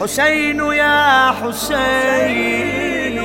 [0.00, 3.20] حسين يا حسين.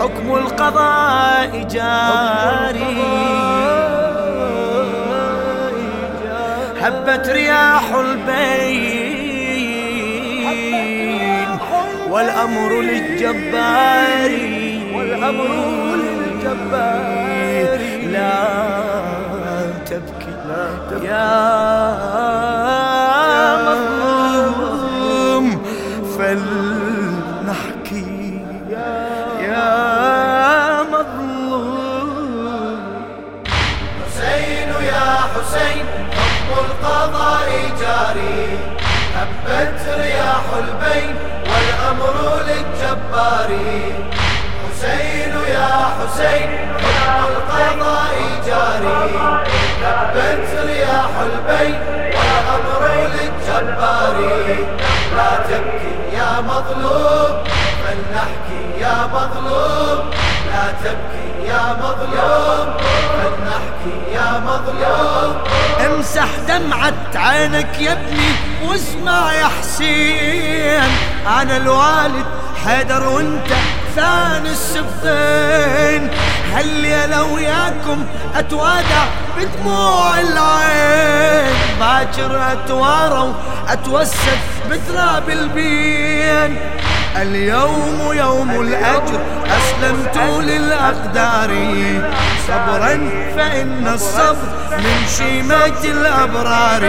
[0.00, 2.96] حكم القضاء جاري.
[6.80, 9.10] هبت رياح البين
[12.10, 14.30] والأمر للجبار
[14.94, 15.50] والأمر
[15.96, 17.80] للجبار
[18.12, 18.32] لا
[19.86, 22.29] تبكي لا تبكي يا
[44.64, 46.50] حسين يا حسين
[46.82, 48.14] حكم القضاء
[48.46, 49.40] جاري.
[49.84, 51.80] هبت رياح البين
[52.14, 52.82] والأمر
[53.14, 54.16] للجبار
[55.16, 57.44] لا تبكي يا مظلوم
[57.82, 60.10] فلنحكي يا مظلوم.
[60.50, 62.74] لا تبكي يا مظلوم
[63.16, 65.34] فلنحكي يا مظلوم.
[65.86, 68.30] امسح دمعة عينك يا ابني
[68.68, 70.90] واسمع يا حسين.
[71.26, 72.26] أنا الوالد
[72.66, 73.48] حيدر وانت
[73.96, 76.10] ثاني السبطين
[76.54, 78.04] هالليلة وياكم
[78.36, 79.04] اتوادع
[79.36, 81.54] بدموع العين.
[81.80, 83.34] باكر اتوارى
[83.68, 84.38] واتوسد
[84.70, 86.56] بتراب البين.
[87.16, 91.50] اليوم يوم الأجر أسلمت للأقدار.
[92.48, 94.48] صبرا فإن الصبر
[94.78, 96.82] من شيمة الأبرار.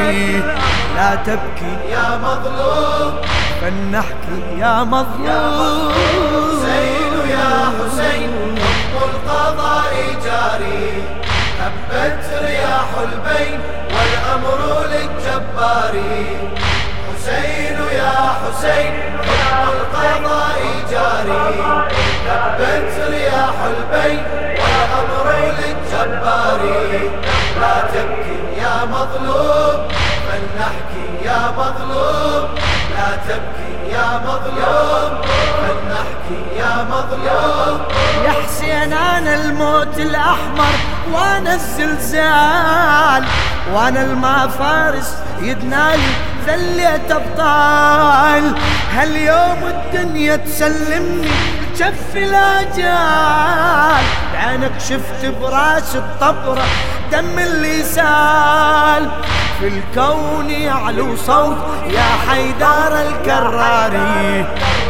[0.96, 3.14] لا تبكي يا مظلوم.
[3.62, 5.92] فلنحكي يا مظلوم.
[5.94, 9.94] حسين يا حسين حكم القضاء
[10.26, 11.04] جاري.
[11.62, 13.60] هبت رياح البين
[13.94, 15.96] والأمر للجبار.
[17.08, 18.94] حسين يا حسين
[19.28, 21.64] حكم القضاء جاري.
[22.28, 24.24] هبت رياح البين
[24.62, 25.28] والأمر
[25.60, 26.62] للجبار.
[27.62, 29.88] لا تبكي يا مظلوم
[30.26, 32.61] فلنحكي يا مظلوم.
[33.02, 35.22] لا تبكي يا مظلوم
[35.62, 37.80] فلنحكي يا مظلوم.
[38.26, 40.74] يا حسين أنا الموت الأحمر
[41.12, 43.24] وأنا الزلزال
[43.74, 46.12] وأنا الماء فارس يدنالي
[46.48, 48.56] ذليت أبطال.
[48.94, 51.32] هاليوم الدنيا تسلمني
[51.78, 54.04] جف الأجال
[54.34, 56.66] بعينك شفت برأس الطبرة.
[57.12, 59.10] دم اللي سال
[59.60, 61.58] في الكون يعلو صوت
[61.88, 64.46] يا حيدار الكراري.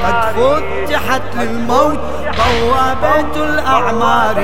[0.06, 2.00] قد فتحت للموت
[2.38, 4.36] بوابة الأعمار.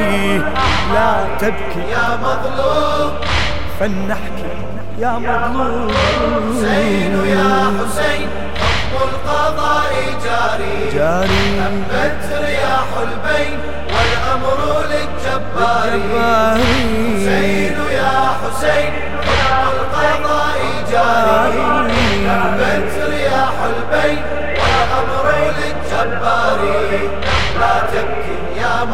[0.94, 3.12] لا تبكي يا مظلوم.
[3.80, 4.54] فلنحكي
[5.00, 5.92] يا مظلوم.
[6.50, 8.30] حسين يا حسين
[8.62, 9.94] حكم القضاء
[10.26, 10.90] جاري.
[10.94, 11.60] جاري.
[11.60, 13.60] هبت رياح البين
[13.94, 14.60] والأمر
[14.90, 15.92] للجبار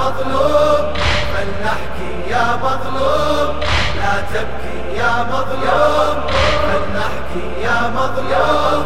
[0.03, 0.94] مظلوم.
[1.34, 3.59] فلنحكي يا مظلوم.
[3.97, 6.18] لا تبكي يا مظلوم.
[6.64, 8.84] فلنحكي يا مظلوم.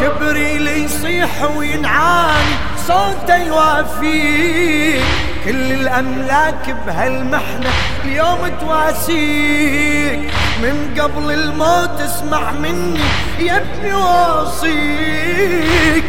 [0.00, 2.54] جبريل يصيح وينعاني
[2.86, 5.02] صوته يوافيك
[5.44, 7.70] كل الأملاك بهالمحنة
[8.04, 10.20] اليوم تواسيك.
[10.62, 13.00] من قبل الموت اسمع مني
[13.38, 14.74] يا ابني واصيك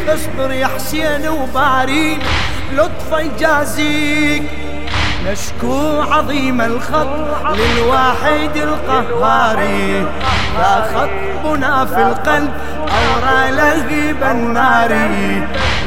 [0.08, 2.18] اصبر يا حسين وبارين
[2.76, 4.42] لطفه يجازيك
[5.26, 7.08] نشكو عظيم الخط
[7.54, 10.06] للواحد القهاري.
[10.58, 14.88] لا خطبنا في القلب أورى لهيب النار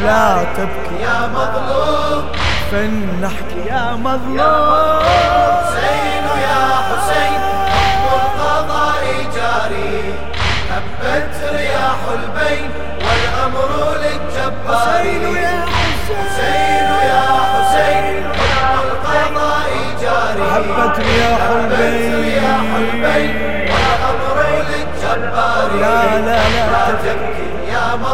[0.04, 2.24] لا تبكي يا مظلوم.
[2.72, 5.00] فلنحكي يا مظلوم.
[5.62, 7.42] حسين يا حسين
[7.72, 9.04] حكم القضاء
[9.36, 10.14] جاري.
[10.72, 12.70] هبت رياح البين
[13.06, 13.70] والأمر
[14.02, 14.45] للجبار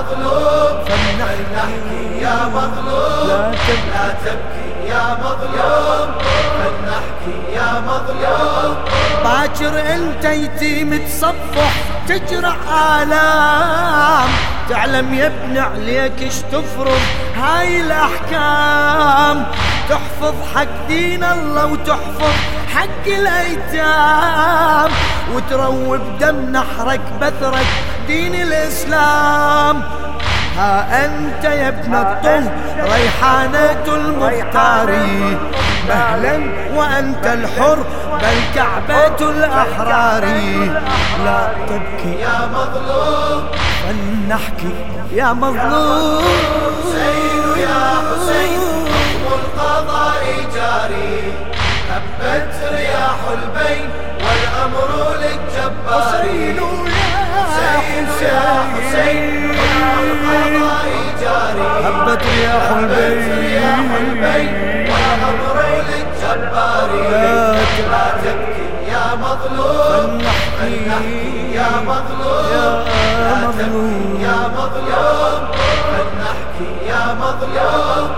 [0.02, 6.10] مظلوم فلنحكي يا مظلوم لا تبكي لا تبكي يا مظلوم
[6.58, 8.76] فلنحكي يا مظلوم
[9.24, 11.74] باكر انت يتيم تصفح
[12.08, 12.56] تجرع
[13.02, 14.30] آلام.
[14.70, 17.02] تعلم يا ابن عليك إيش تفرض؟
[17.38, 19.46] هاي الأحكام.
[19.90, 22.34] تحفظ حق دين الله وتحفظ
[22.76, 24.92] حق الأيتام.
[25.34, 27.68] وتروب دم نحرك بثرك
[28.08, 29.84] دين الإسلام.
[30.58, 32.52] ها أنت يا ابن الطه
[32.94, 34.90] ريحانة المختار.
[35.90, 36.40] مهلا
[36.76, 37.78] وأنت الحر
[38.22, 40.26] بل كعبة الأحرار.
[41.26, 43.44] لا تبكي يا مظلوم.
[43.84, 44.76] فلنحكي
[45.12, 46.24] يا مظلوم.
[46.84, 48.62] حسين يا حسين
[48.92, 50.24] حكم القضاء
[50.56, 51.34] جاري.
[51.92, 53.90] هبت رياح البين
[54.24, 55.16] والأمر
[69.16, 70.22] مظلوم.
[70.60, 72.86] فلنحكي يا مظلوم.
[73.22, 75.42] يا مظلوم يا مظلوم.
[75.92, 78.10] فلنحكي يا مظلوم.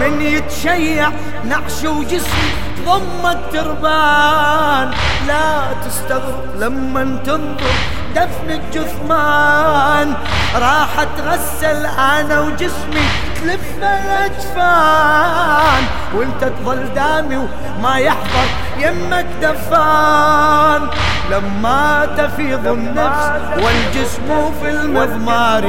[0.00, 1.08] من يتشيع
[1.44, 2.50] نعش وجسمي
[2.86, 4.90] ضم التربان.
[5.28, 7.74] لا تستغرب لما تنظر
[8.14, 10.14] دفن الجثمان.
[10.54, 13.06] راح أتغسل أنا وجسمي
[13.40, 15.82] تلف الاجفان
[16.14, 18.48] وانت تظل دامي وما يحضر
[18.78, 20.88] يمك دفان.
[21.30, 25.62] لما تفيض النفس والجسم في المضمار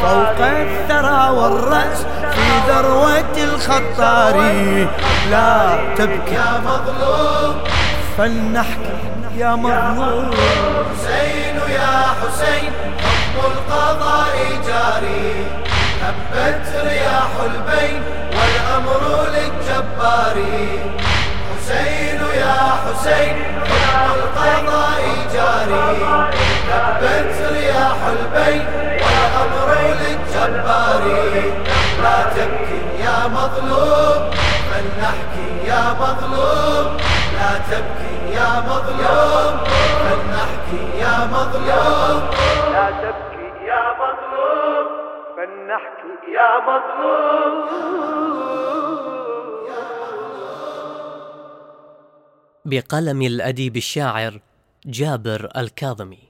[0.00, 4.36] فوق الثرى والرأس في ذروة الخطار.
[5.30, 6.34] لا تبكي.
[6.34, 7.54] يا مظلوم.
[8.18, 8.96] فلنحكي
[9.36, 10.30] يا مظلوم.
[10.30, 14.34] حسين يا حسين حكم القضاء
[14.66, 15.46] جاري.
[16.10, 18.02] هبت رياح البين
[18.36, 19.02] والأمر
[19.34, 20.36] للجبار
[21.50, 23.36] حسين يا حسين
[24.36, 24.68] حكم
[25.34, 25.88] جاري.
[26.72, 28.66] هبت رياح البين
[29.02, 29.68] والأمر
[30.00, 31.02] للجبار
[32.02, 33.79] لا تبكي يا مظلوم.
[46.58, 47.70] مظلوم
[52.64, 54.40] بقلم الأديب الشاعر
[54.86, 56.29] جابر الكاظمي.